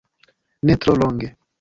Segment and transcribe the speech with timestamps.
[0.65, 1.35] Ne tro longe.